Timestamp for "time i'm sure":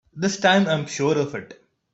0.39-1.15